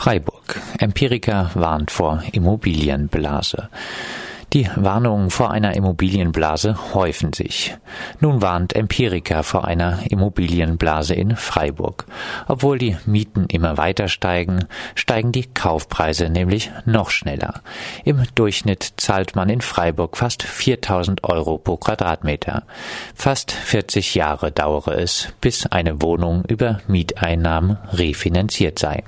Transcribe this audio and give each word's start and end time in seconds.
Freiburg. 0.00 0.58
Empiriker 0.78 1.50
warnt 1.52 1.90
vor 1.90 2.22
Immobilienblase. 2.32 3.68
Die 4.54 4.66
Warnungen 4.74 5.28
vor 5.28 5.50
einer 5.50 5.76
Immobilienblase 5.76 6.94
häufen 6.94 7.34
sich. 7.34 7.76
Nun 8.18 8.40
warnt 8.40 8.74
Empiriker 8.74 9.42
vor 9.42 9.66
einer 9.66 9.98
Immobilienblase 10.08 11.12
in 11.12 11.36
Freiburg. 11.36 12.06
Obwohl 12.48 12.78
die 12.78 12.96
Mieten 13.04 13.44
immer 13.50 13.76
weiter 13.76 14.08
steigen, 14.08 14.64
steigen 14.94 15.32
die 15.32 15.44
Kaufpreise 15.52 16.30
nämlich 16.30 16.72
noch 16.86 17.10
schneller. 17.10 17.60
Im 18.02 18.24
Durchschnitt 18.34 18.94
zahlt 18.96 19.36
man 19.36 19.50
in 19.50 19.60
Freiburg 19.60 20.16
fast 20.16 20.42
4000 20.42 21.24
Euro 21.24 21.58
pro 21.58 21.76
Quadratmeter. 21.76 22.62
Fast 23.14 23.52
40 23.52 24.14
Jahre 24.14 24.50
dauere 24.50 24.98
es, 24.98 25.34
bis 25.42 25.66
eine 25.66 26.00
Wohnung 26.00 26.42
über 26.46 26.80
Mieteinnahmen 26.88 27.76
refinanziert 27.92 28.78
sei. 28.78 29.04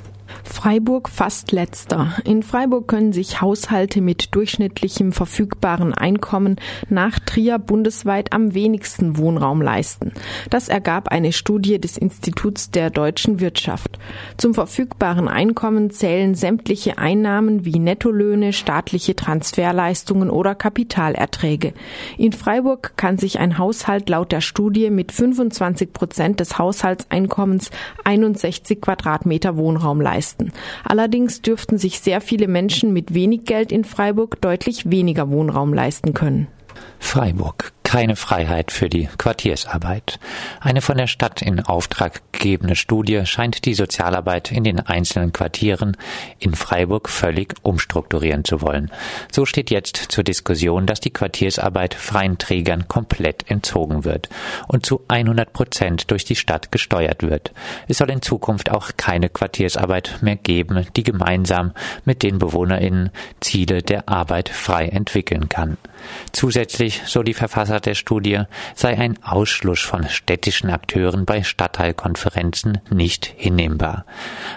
Freiburg 0.52 1.08
fast 1.08 1.50
letzter. 1.50 2.12
In 2.24 2.42
Freiburg 2.42 2.86
können 2.86 3.12
sich 3.12 3.40
Haushalte 3.40 4.00
mit 4.02 4.34
durchschnittlichem 4.34 5.10
verfügbaren 5.10 5.94
Einkommen 5.94 6.56
nach 6.88 7.18
Trier 7.18 7.58
bundesweit 7.58 8.32
am 8.32 8.54
wenigsten 8.54 9.16
Wohnraum 9.16 9.62
leisten. 9.62 10.12
Das 10.50 10.68
ergab 10.68 11.08
eine 11.08 11.32
Studie 11.32 11.80
des 11.80 11.96
Instituts 11.96 12.70
der 12.70 12.90
deutschen 12.90 13.40
Wirtschaft. 13.40 13.98
Zum 14.36 14.52
verfügbaren 14.52 15.26
Einkommen 15.26 15.90
zählen 15.90 16.34
sämtliche 16.34 16.98
Einnahmen 16.98 17.64
wie 17.64 17.79
Nettolöhne, 17.79 18.52
staatliche 18.52 19.16
Transferleistungen 19.16 20.30
oder 20.30 20.54
Kapitalerträge. 20.54 21.72
In 22.18 22.32
Freiburg 22.32 22.93
kann 22.96 23.16
sich 23.16 23.40
ein 23.40 23.57
Haushalt 23.57 24.08
laut 24.10 24.30
der 24.30 24.43
Studie 24.43 24.90
mit 24.90 25.12
25 25.12 25.93
Prozent 25.93 26.40
des 26.40 26.58
Haushaltseinkommens 26.58 27.71
61 28.04 28.80
Quadratmeter 28.80 29.57
Wohnraum 29.57 30.00
leisten 30.00 30.41
leisten. 30.42 30.52
Allerdings 30.84 31.42
dürften 31.42 31.78
sich 31.78 32.00
sehr 32.00 32.20
viele 32.20 32.48
Menschen 32.48 32.92
mit 32.92 33.14
wenig 33.14 33.44
Geld 33.44 33.72
in 33.72 33.84
Freiburg 33.84 34.41
deutlich 34.41 34.90
weniger 34.90 35.30
Wohnraum 35.30 35.72
leisten 35.74 36.14
können. 36.14 36.48
Freiburg 36.98 37.72
keine 37.92 38.16
Freiheit 38.16 38.72
für 38.72 38.88
die 38.88 39.06
Quartiersarbeit. 39.18 40.18
Eine 40.60 40.80
von 40.80 40.96
der 40.96 41.08
Stadt 41.08 41.42
in 41.42 41.60
Auftrag 41.60 42.22
gegebene 42.32 42.74
Studie 42.74 43.26
scheint 43.26 43.66
die 43.66 43.74
Sozialarbeit 43.74 44.50
in 44.50 44.64
den 44.64 44.80
einzelnen 44.80 45.34
Quartieren 45.34 45.98
in 46.38 46.54
Freiburg 46.54 47.10
völlig 47.10 47.54
umstrukturieren 47.60 48.46
zu 48.46 48.62
wollen. 48.62 48.90
So 49.30 49.44
steht 49.44 49.70
jetzt 49.70 49.96
zur 50.08 50.24
Diskussion, 50.24 50.86
dass 50.86 51.00
die 51.00 51.12
Quartiersarbeit 51.12 51.92
freien 51.92 52.38
Trägern 52.38 52.88
komplett 52.88 53.50
entzogen 53.50 54.06
wird 54.06 54.30
und 54.68 54.86
zu 54.86 55.02
100 55.08 55.52
Prozent 55.52 56.10
durch 56.10 56.24
die 56.24 56.34
Stadt 56.34 56.72
gesteuert 56.72 57.22
wird. 57.22 57.52
Es 57.88 57.98
soll 57.98 58.10
in 58.10 58.22
Zukunft 58.22 58.70
auch 58.70 58.92
keine 58.96 59.28
Quartiersarbeit 59.28 60.20
mehr 60.22 60.36
geben, 60.36 60.86
die 60.96 61.04
gemeinsam 61.04 61.72
mit 62.06 62.22
den 62.22 62.38
BewohnerInnen 62.38 63.10
Ziele 63.40 63.82
der 63.82 64.08
Arbeit 64.08 64.48
frei 64.48 64.88
entwickeln 64.88 65.50
kann. 65.50 65.77
Zusätzlich, 66.32 67.02
so 67.06 67.22
die 67.22 67.34
Verfasser 67.34 67.81
der 67.83 67.94
Studie, 67.94 68.42
sei 68.75 68.98
ein 68.98 69.22
Ausschluss 69.22 69.80
von 69.80 70.08
städtischen 70.08 70.70
Akteuren 70.70 71.25
bei 71.25 71.42
Stadtteilkonferenzen 71.42 72.80
nicht 72.91 73.33
hinnehmbar. 73.36 74.05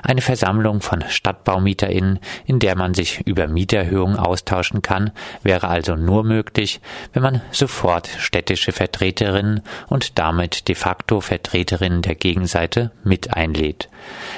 Eine 0.04 0.22
Versammlung 0.22 0.82
von 0.82 1.04
StadtbaumieterInnen, 1.08 2.20
in 2.46 2.60
der 2.60 2.76
man 2.76 2.94
sich 2.94 3.22
über 3.26 3.48
Mieterhöhungen 3.48 4.18
austauschen 4.18 4.82
kann, 4.82 5.12
wäre 5.44 5.68
also 5.68 5.96
nur 5.96 6.24
möglich, 6.24 6.82
wenn 7.14 7.24
man 7.24 7.42
sofort 7.52 8.08
städtische 8.08 8.72
Vertreterinnen 8.72 9.62
und 9.88 10.18
damit 10.20 10.68
de 10.68 10.76
facto 10.76 11.22
Vertreterinnen 11.22 12.02
der 12.02 12.16
Gegenseite 12.16 12.92
mit 13.04 13.34
einlädt. 13.34 13.90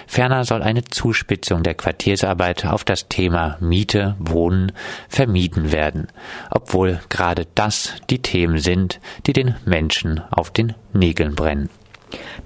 Ferner 0.08 0.46
soll 0.46 0.62
eine 0.64 0.84
Zuspitzung 0.86 1.64
der 1.64 1.76
Quartiersarbeit 1.76 2.66
auf 2.66 2.84
das 2.84 3.08
Thema 3.10 3.58
Miete, 3.60 4.16
Wohnen 4.20 4.72
vermieden 5.10 5.72
werden, 5.72 6.08
obwohl 6.50 7.00
gerade 7.10 7.48
das 7.56 7.94
die 8.10 8.22
Themen 8.22 8.60
sind, 8.60 8.77
die 9.26 9.34
den 9.34 9.56
Menschen 9.66 10.22
auf 10.32 10.52
den 10.52 10.74
Nägeln 10.94 11.36
brennen. 11.36 11.70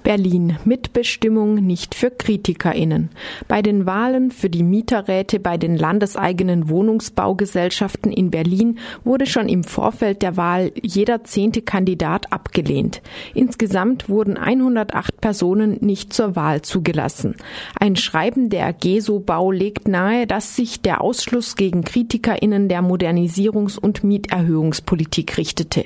Berlin 0.04 0.58
Mitbestimmung 0.66 1.56
nicht 1.56 1.94
für 1.96 2.10
KritikerInnen. 2.10 3.10
Bei 3.48 3.62
den 3.62 3.86
Wahlen 3.86 4.32
für 4.32 4.50
die 4.50 4.64
Mieterräte 4.64 5.40
bei 5.40 5.58
den 5.58 5.78
landeseigenen 5.78 6.70
Wohnungsbaugesellschaften 6.70 8.12
in 8.12 8.32
Berlin 8.32 8.80
wurde 9.04 9.26
schon 9.26 9.48
im 9.48 9.64
Vorfeld 9.64 10.22
der 10.22 10.38
Wahl 10.38 10.72
jeder 10.82 11.24
zehnte 11.24 11.62
Kandidat 11.62 12.32
abgelehnt. 12.34 13.02
Insgesamt 13.36 14.10
wurden 14.10 14.38
108 14.38 15.22
Personen 15.22 15.78
nicht 15.82 16.14
zur 16.14 16.36
Wahl 16.36 16.62
zugelassen. 16.62 17.36
Ein 17.80 17.96
Schreiben 17.96 18.50
der 18.50 18.74
GESO 18.74 19.20
Bau 19.20 19.52
legt 19.52 19.88
nahe, 19.88 20.26
dass 20.26 20.56
sich 20.56 20.82
der 20.82 21.02
Ausschluss 21.02 21.56
gegen 21.56 21.84
KritikerInnen 21.84 22.70
der 22.70 22.82
Modernisierungs- 22.82 23.80
und 23.80 24.04
Mieterhöhungspolitik 24.04 25.38
richtete. 25.38 25.86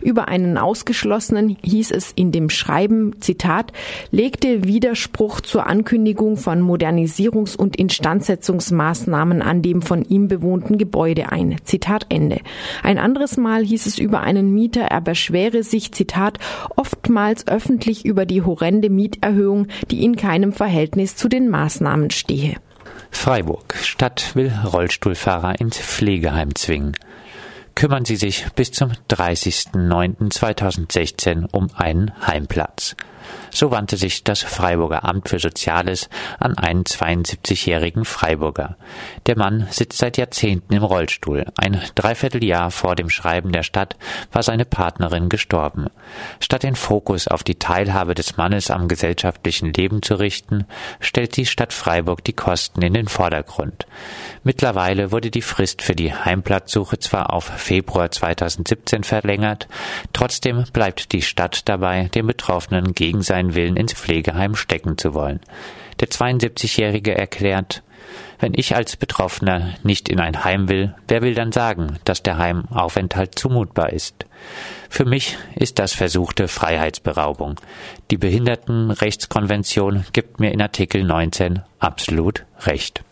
Über 0.00 0.28
einen 0.28 0.56
Ausgeschlossenen 0.56 1.56
hieß 1.62 1.90
es 1.90 2.12
in 2.12 2.32
dem 2.32 2.48
Schreiben, 2.48 3.15
Zitat, 3.20 3.72
legte 4.10 4.64
Widerspruch 4.64 5.40
zur 5.40 5.66
Ankündigung 5.66 6.36
von 6.36 6.62
Modernisierungs- 6.62 7.56
und 7.56 7.76
Instandsetzungsmaßnahmen 7.76 9.42
an 9.42 9.62
dem 9.62 9.82
von 9.82 10.04
ihm 10.04 10.28
bewohnten 10.28 10.78
Gebäude 10.78 11.32
ein. 11.32 11.56
Zitat 11.64 12.06
Ende. 12.08 12.40
Ein 12.82 12.98
anderes 12.98 13.36
Mal 13.36 13.64
hieß 13.64 13.86
es 13.86 13.98
über 13.98 14.20
einen 14.20 14.52
Mieter, 14.54 14.82
er 14.82 15.00
beschwere 15.00 15.62
sich, 15.62 15.92
Zitat, 15.92 16.38
oftmals 16.76 17.46
öffentlich 17.48 18.04
über 18.04 18.26
die 18.26 18.42
horrende 18.42 18.90
Mieterhöhung, 18.90 19.68
die 19.90 20.04
in 20.04 20.16
keinem 20.16 20.52
Verhältnis 20.52 21.16
zu 21.16 21.28
den 21.28 21.48
Maßnahmen 21.48 22.10
stehe. 22.10 22.56
Freiburg. 23.10 23.74
Stadt 23.82 24.34
will 24.34 24.52
Rollstuhlfahrer 24.64 25.60
ins 25.60 25.78
Pflegeheim 25.78 26.54
zwingen 26.54 26.96
kümmern 27.76 28.04
Sie 28.04 28.16
sich 28.16 28.44
bis 28.56 28.72
zum 28.72 28.90
30.09.2016 29.10 31.46
um 31.52 31.70
einen 31.76 32.10
Heimplatz. 32.26 32.96
So 33.50 33.70
wandte 33.70 33.96
sich 33.96 34.22
das 34.22 34.42
Freiburger 34.42 35.04
Amt 35.04 35.28
für 35.28 35.38
Soziales 35.38 36.08
an 36.38 36.58
einen 36.58 36.84
72-jährigen 36.84 38.04
Freiburger. 38.04 38.76
Der 39.26 39.38
Mann 39.38 39.66
sitzt 39.70 39.98
seit 39.98 40.18
Jahrzehnten 40.18 40.74
im 40.74 40.82
Rollstuhl. 40.82 41.46
Ein 41.56 41.80
Dreivierteljahr 41.94 42.70
vor 42.70 42.96
dem 42.96 43.08
Schreiben 43.08 43.52
der 43.52 43.62
Stadt 43.62 43.96
war 44.32 44.42
seine 44.42 44.64
Partnerin 44.64 45.28
gestorben. 45.28 45.86
Statt 46.40 46.64
den 46.64 46.76
Fokus 46.76 47.28
auf 47.28 47.44
die 47.44 47.58
Teilhabe 47.58 48.14
des 48.14 48.36
Mannes 48.36 48.70
am 48.70 48.88
gesellschaftlichen 48.88 49.72
Leben 49.72 50.02
zu 50.02 50.14
richten, 50.16 50.66
stellt 51.00 51.36
die 51.36 51.46
Stadt 51.46 51.72
Freiburg 51.72 52.24
die 52.24 52.32
Kosten 52.34 52.82
in 52.82 52.94
den 52.94 53.08
Vordergrund. 53.08 53.86
Mittlerweile 54.44 55.12
wurde 55.12 55.30
die 55.30 55.42
Frist 55.42 55.82
für 55.82 55.94
die 55.94 56.12
Heimplatzsuche 56.12 56.98
zwar 56.98 57.32
auf 57.32 57.44
Februar 57.44 58.10
2017 58.10 59.02
verlängert, 59.02 59.66
trotzdem 60.12 60.64
bleibt 60.72 61.12
die 61.12 61.22
Stadt 61.22 61.68
dabei, 61.68 62.04
den 62.14 62.26
Betroffenen 62.26 62.92
gegen 62.92 63.15
seinen 63.22 63.54
Willen 63.54 63.76
ins 63.76 63.92
Pflegeheim 63.92 64.54
stecken 64.54 64.98
zu 64.98 65.14
wollen. 65.14 65.40
Der 66.00 66.08
72-Jährige 66.08 67.16
erklärt, 67.16 67.82
wenn 68.38 68.52
ich 68.54 68.76
als 68.76 68.96
Betroffener 68.96 69.74
nicht 69.82 70.08
in 70.08 70.20
ein 70.20 70.44
Heim 70.44 70.68
will, 70.68 70.94
wer 71.08 71.22
will 71.22 71.34
dann 71.34 71.52
sagen, 71.52 71.98
dass 72.04 72.22
der 72.22 72.38
Heimaufenthalt 72.38 73.38
zumutbar 73.38 73.92
ist? 73.92 74.26
Für 74.90 75.04
mich 75.04 75.38
ist 75.54 75.78
das 75.78 75.94
versuchte 75.94 76.48
Freiheitsberaubung. 76.48 77.56
Die 78.10 78.18
Behindertenrechtskonvention 78.18 80.04
gibt 80.12 80.38
mir 80.38 80.52
in 80.52 80.60
Artikel 80.60 81.02
19 81.02 81.62
absolut 81.78 82.44
recht. 82.60 83.02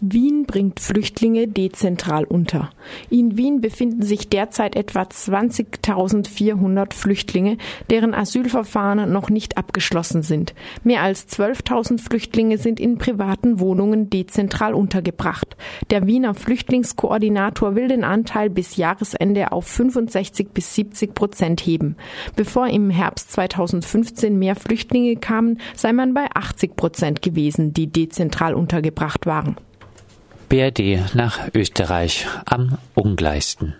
Wien 0.00 0.44
bringt 0.44 0.78
Flüchtlinge 0.78 1.48
dezentral 1.48 2.24
unter. 2.24 2.68
In 3.08 3.38
Wien 3.38 3.62
befinden 3.62 4.02
sich 4.02 4.28
derzeit 4.28 4.76
etwa 4.76 5.02
20.400 5.02 6.92
Flüchtlinge, 6.92 7.56
deren 7.88 8.12
Asylverfahren 8.12 9.10
noch 9.10 9.30
nicht 9.30 9.56
abgeschlossen 9.56 10.22
sind. 10.22 10.54
Mehr 10.84 11.00
als 11.00 11.26
12.000 11.28 11.98
Flüchtlinge 11.98 12.58
sind 12.58 12.78
in 12.78 12.98
privaten 12.98 13.58
Wohnungen 13.58 14.10
dezentral 14.10 14.74
untergebracht. 14.74 15.56
Der 15.88 16.06
Wiener 16.06 16.34
Flüchtlingskoordinator 16.34 17.74
will 17.74 17.88
den 17.88 18.04
Anteil 18.04 18.50
bis 18.50 18.76
Jahresende 18.76 19.50
auf 19.52 19.66
65 19.66 20.50
bis 20.50 20.74
70 20.74 21.14
Prozent 21.14 21.62
heben. 21.62 21.96
Bevor 22.36 22.66
im 22.68 22.90
Herbst 22.90 23.32
2015 23.32 24.38
mehr 24.38 24.56
Flüchtlinge 24.56 25.16
kamen, 25.16 25.58
sei 25.74 25.94
man 25.94 26.12
bei 26.12 26.26
80 26.34 26.76
Prozent 26.76 27.22
gewesen, 27.22 27.72
die 27.72 27.86
dezentral 27.86 28.54
untergebracht 28.54 29.24
waren. 29.24 29.56
BRD 30.48 31.14
nach 31.14 31.40
Österreich 31.54 32.26
am 32.44 32.78
ungleichsten. 32.94 33.74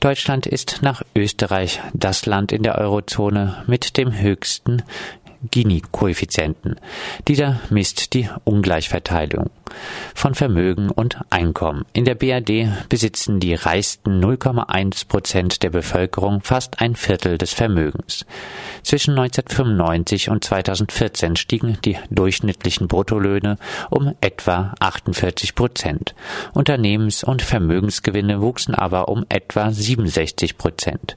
Deutschland 0.00 0.46
ist 0.46 0.80
nach 0.82 1.02
Österreich 1.14 1.80
das 1.92 2.26
Land 2.26 2.52
in 2.52 2.62
der 2.62 2.78
Eurozone 2.78 3.62
mit 3.66 3.96
dem 3.96 4.18
höchsten 4.18 4.82
Gini-Koeffizienten. 5.50 6.76
Dieser 7.28 7.60
misst 7.70 8.14
die 8.14 8.28
Ungleichverteilung 8.44 9.50
von 10.14 10.34
Vermögen 10.34 10.90
und 10.90 11.18
Einkommen. 11.30 11.84
In 11.92 12.04
der 12.04 12.14
BRD 12.14 12.68
besitzen 12.88 13.40
die 13.40 13.54
reichsten 13.54 14.22
0,1 14.22 15.08
Prozent 15.08 15.62
der 15.62 15.70
Bevölkerung 15.70 16.42
fast 16.42 16.80
ein 16.80 16.96
Viertel 16.96 17.38
des 17.38 17.52
Vermögens. 17.52 18.26
Zwischen 18.82 19.18
1995 19.18 20.30
und 20.30 20.44
2014 20.44 21.36
stiegen 21.36 21.78
die 21.84 21.96
durchschnittlichen 22.10 22.88
Bruttolöhne 22.88 23.58
um 23.90 24.14
etwa 24.20 24.74
48 24.80 25.54
Prozent. 25.54 26.14
Unternehmens- 26.52 27.24
und 27.24 27.42
Vermögensgewinne 27.42 28.40
wuchsen 28.40 28.74
aber 28.74 29.08
um 29.08 29.24
etwa 29.28 29.70
67 29.70 30.58
Prozent. 30.58 31.16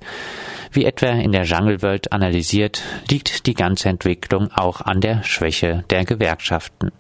Wie 0.72 0.86
etwa 0.86 1.08
in 1.08 1.32
der 1.32 1.44
Jungle 1.44 1.82
World 1.82 2.12
analysiert, 2.12 2.82
liegt 3.10 3.46
die 3.48 3.54
ganze 3.54 3.90
Entwicklung 3.90 4.52
auch 4.52 4.82
an 4.82 5.02
der 5.02 5.24
Schwäche 5.24 5.84
der 5.90 6.06
Gewerkschaften. 6.06 6.92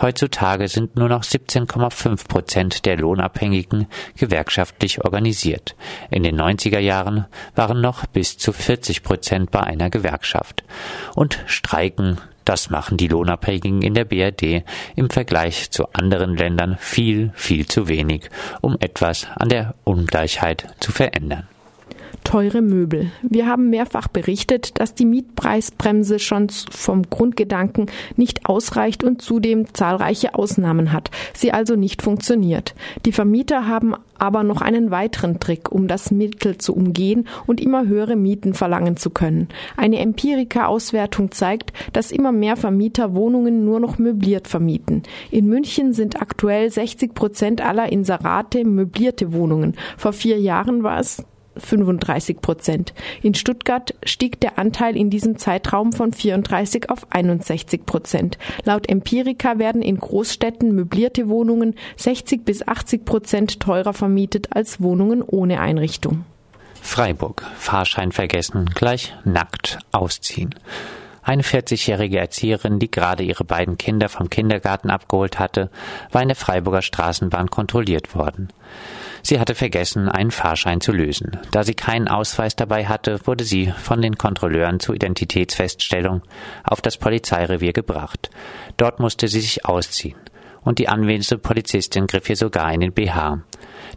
Heutzutage 0.00 0.68
sind 0.68 0.96
nur 0.96 1.08
noch 1.08 1.22
17,5 1.22 2.28
Prozent 2.28 2.86
der 2.86 2.96
Lohnabhängigen 2.96 3.86
gewerkschaftlich 4.16 5.04
organisiert. 5.04 5.76
In 6.10 6.22
den 6.22 6.40
90er 6.40 6.78
Jahren 6.80 7.26
waren 7.54 7.80
noch 7.80 8.06
bis 8.06 8.38
zu 8.38 8.52
40 8.52 9.02
Prozent 9.02 9.50
bei 9.50 9.60
einer 9.60 9.90
Gewerkschaft. 9.90 10.64
Und 11.14 11.42
Streiken 11.46 12.18
das 12.44 12.68
machen 12.68 12.98
die 12.98 13.08
Lohnabhängigen 13.08 13.80
in 13.80 13.94
der 13.94 14.04
BRD 14.04 14.64
im 14.96 15.08
Vergleich 15.08 15.70
zu 15.70 15.90
anderen 15.94 16.36
Ländern 16.36 16.76
viel, 16.78 17.32
viel 17.34 17.66
zu 17.66 17.88
wenig, 17.88 18.28
um 18.60 18.76
etwas 18.80 19.26
an 19.36 19.48
der 19.48 19.74
Ungleichheit 19.84 20.66
zu 20.78 20.92
verändern 20.92 21.48
teure 22.24 22.62
Möbel. 22.62 23.10
Wir 23.22 23.46
haben 23.46 23.70
mehrfach 23.70 24.08
berichtet, 24.08 24.80
dass 24.80 24.94
die 24.94 25.04
Mietpreisbremse 25.04 26.18
schon 26.18 26.48
vom 26.48 27.02
Grundgedanken 27.08 27.86
nicht 28.16 28.46
ausreicht 28.46 29.04
und 29.04 29.22
zudem 29.22 29.72
zahlreiche 29.72 30.34
Ausnahmen 30.34 30.92
hat, 30.92 31.10
sie 31.32 31.52
also 31.52 31.76
nicht 31.76 32.02
funktioniert. 32.02 32.74
Die 33.04 33.12
Vermieter 33.12 33.68
haben 33.68 33.94
aber 34.18 34.42
noch 34.42 34.60
einen 34.62 34.90
weiteren 34.90 35.40
Trick, 35.40 35.70
um 35.70 35.88
das 35.88 36.10
Mittel 36.10 36.58
zu 36.58 36.74
umgehen 36.74 37.28
und 37.46 37.60
immer 37.60 37.86
höhere 37.86 38.16
Mieten 38.16 38.54
verlangen 38.54 38.96
zu 38.96 39.10
können. 39.10 39.48
Eine 39.76 39.98
Empirika-Auswertung 39.98 41.30
zeigt, 41.30 41.72
dass 41.92 42.10
immer 42.10 42.32
mehr 42.32 42.56
Vermieter 42.56 43.14
Wohnungen 43.14 43.64
nur 43.64 43.80
noch 43.80 43.98
möbliert 43.98 44.48
vermieten. 44.48 45.02
In 45.30 45.46
München 45.46 45.92
sind 45.92 46.20
aktuell 46.20 46.70
60 46.70 47.14
Prozent 47.14 47.60
aller 47.60 47.90
Inserate 47.92 48.64
möblierte 48.64 49.32
Wohnungen. 49.32 49.76
Vor 49.96 50.12
vier 50.12 50.38
Jahren 50.38 50.82
war 50.82 50.98
es 50.98 51.24
35 51.56 52.40
Prozent. 52.40 52.94
In 53.22 53.34
Stuttgart 53.34 53.94
stieg 54.04 54.40
der 54.40 54.58
Anteil 54.58 54.96
in 54.96 55.10
diesem 55.10 55.38
Zeitraum 55.38 55.92
von 55.92 56.12
34 56.12 56.90
auf 56.90 57.06
61 57.10 57.86
Prozent. 57.86 58.38
Laut 58.64 58.88
Empirica 58.88 59.58
werden 59.58 59.82
in 59.82 59.98
Großstädten 59.98 60.74
möblierte 60.74 61.28
Wohnungen 61.28 61.74
60 61.96 62.44
bis 62.44 62.66
80 62.66 63.04
Prozent 63.04 63.60
teurer 63.60 63.92
vermietet 63.92 64.48
als 64.54 64.80
Wohnungen 64.80 65.22
ohne 65.22 65.60
Einrichtung. 65.60 66.24
Freiburg. 66.80 67.42
Fahrschein 67.56 68.12
vergessen, 68.12 68.70
gleich 68.74 69.14
nackt 69.24 69.78
ausziehen. 69.90 70.54
Eine 71.24 71.42
40-jährige 71.42 72.18
Erzieherin, 72.18 72.78
die 72.78 72.90
gerade 72.90 73.22
ihre 73.22 73.44
beiden 73.44 73.78
Kinder 73.78 74.10
vom 74.10 74.28
Kindergarten 74.28 74.90
abgeholt 74.90 75.38
hatte, 75.38 75.70
war 76.12 76.20
in 76.20 76.28
der 76.28 76.36
Freiburger 76.36 76.82
Straßenbahn 76.82 77.48
kontrolliert 77.50 78.14
worden. 78.14 78.48
Sie 79.22 79.40
hatte 79.40 79.54
vergessen, 79.54 80.10
einen 80.10 80.30
Fahrschein 80.30 80.82
zu 80.82 80.92
lösen. 80.92 81.38
Da 81.50 81.64
sie 81.64 81.72
keinen 81.72 82.08
Ausweis 82.08 82.56
dabei 82.56 82.84
hatte, 82.86 83.26
wurde 83.26 83.44
sie 83.44 83.72
von 83.82 84.02
den 84.02 84.18
Kontrolleuren 84.18 84.80
zur 84.80 84.94
Identitätsfeststellung 84.94 86.20
auf 86.62 86.82
das 86.82 86.98
Polizeirevier 86.98 87.72
gebracht. 87.72 88.28
Dort 88.76 89.00
musste 89.00 89.26
sie 89.28 89.40
sich 89.40 89.64
ausziehen. 89.64 90.16
Und 90.64 90.78
die 90.78 90.88
anwesende 90.88 91.40
Polizistin 91.40 92.06
griff 92.06 92.28
ihr 92.28 92.36
sogar 92.36 92.72
in 92.72 92.80
den 92.80 92.92
BH. 92.92 93.42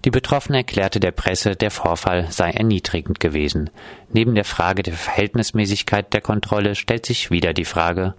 Die 0.06 0.12
Betroffene 0.12 0.60
erklärte 0.60 1.00
der 1.00 1.12
Presse, 1.12 1.56
der 1.56 1.72
Vorfall 1.72 2.28
sei 2.30 2.52
erniedrigend 2.52 3.20
gewesen. 3.20 3.70
Neben 4.12 4.36
der 4.36 4.44
Frage 4.44 4.84
der 4.84 4.94
Verhältnismäßigkeit 4.94 6.14
der 6.14 6.22
Kontrolle 6.22 6.76
stellt 6.76 7.06
sich 7.06 7.32
wieder 7.32 7.54
die 7.54 7.66
Frage, 7.66 8.14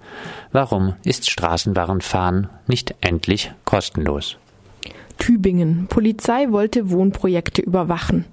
warum 0.50 0.95
ist 1.05 1.31
Straßenbahnfahren 1.31 2.49
nicht 2.67 2.95
endlich 3.00 3.53
kostenlos? 3.65 4.39
Tübingen. 5.19 5.87
Polizei 5.89 6.51
wollte 6.51 6.91
Wohnprojekte 6.91 7.62
überwachen. 7.62 8.25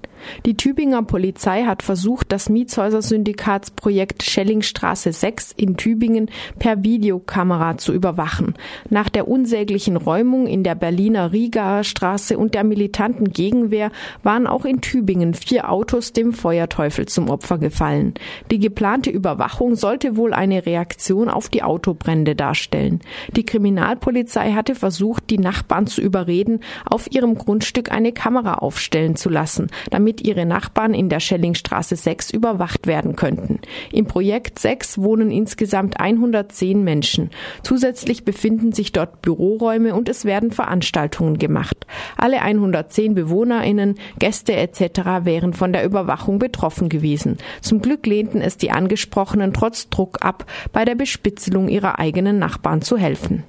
Die 0.46 0.58
Tübinger 0.58 1.04
Polizei 1.04 1.64
hat 1.64 1.84
versucht, 1.84 2.32
das 2.32 2.50
Mietshäuser-Syndikatsprojekt 2.50 4.24
Schellingstraße 4.24 5.12
6 5.12 5.54
in 5.58 5.78
Tübingen 5.78 6.30
per 6.60 6.84
Videokamera 6.84 7.78
zu 7.78 7.94
überwachen. 7.94 8.56
Nach 8.90 9.10
der 9.10 9.28
unsäglichen 9.28 9.98
Räumung 9.98 10.48
in 10.48 10.64
der 10.64 10.76
Berliner 10.76 11.32
Rieger 11.32 11.84
Straße 11.84 12.38
und 12.38 12.54
der 12.54 12.64
militanten 12.64 13.32
Gegenwehr 13.32 13.92
waren 14.24 14.48
auch 14.48 14.66
in 14.66 14.82
Tübingen 14.82 15.34
vier 15.34 15.72
Autos 15.72 16.14
dem 16.14 16.34
Feuerteufel 16.34 17.06
zum 17.08 17.30
Opfer 17.30 17.58
gefallen. 17.58 18.14
Die 18.52 18.60
geplante 18.60 19.10
Überwachung 19.10 19.76
sollte 19.76 20.18
wohl 20.18 20.34
eine 20.34 20.66
Reaktion 20.66 21.30
auf 21.30 21.50
die 21.50 21.64
Autobrände 21.64 22.36
darstellen. 22.36 23.02
Die 23.36 23.46
Kriminalpolizei 23.46 24.54
hatte 24.54 24.76
versucht, 24.76 25.30
die 25.30 25.38
Nachbarn 25.38 25.88
zu 25.88 26.02
überreden, 26.02 26.60
auf 26.86 27.12
ihrem 27.12 27.36
Grundstück 27.36 27.92
eine 27.92 28.12
Kamera 28.12 28.56
aufstellen 28.56 29.16
zu 29.16 29.30
lassen, 29.30 29.68
damit 29.92 30.05
damit 30.06 30.22
ihre 30.22 30.46
Nachbarn 30.46 30.94
in 30.94 31.10
der 31.10 31.20
Schellingstraße 31.20 31.96
6 31.96 32.30
überwacht 32.30 32.86
werden 32.86 33.16
könnten. 33.16 33.60
Im 33.92 34.06
Projekt 34.06 34.60
6 34.60 35.00
wohnen 35.00 35.32
insgesamt 35.32 36.00
110 36.00 36.84
Menschen. 36.84 37.32
Zusätzlich 37.64 38.24
befinden 38.24 38.72
sich 38.72 38.92
dort 38.92 39.24
Büroräume 39.24 39.96
und 39.96 40.08
es 40.08 40.24
werden 40.24 40.52
Veranstaltungen 40.52 41.40
gemacht. 41.40 41.88
Alle 42.18 42.44
110 42.44 43.16
BewohnerInnen, 43.16 43.96
Gäste 44.20 44.54
etc. 44.56 45.24
wären 45.24 45.54
von 45.54 45.74
der 45.74 45.84
Überwachung 45.84 46.38
betroffen 46.38 46.88
gewesen. 46.88 47.38
Zum 47.62 47.82
Glück 47.82 48.06
lehnten 48.06 48.42
es 48.42 48.58
die 48.58 48.70
Angesprochenen 48.70 49.54
trotz 49.54 49.90
Druck 49.90 50.24
ab, 50.24 50.46
bei 50.72 50.86
der 50.86 50.94
Bespitzelung 50.94 51.68
ihrer 51.68 51.98
eigenen 51.98 52.38
Nachbarn 52.38 52.84
zu 52.84 52.96
helfen. 52.96 53.44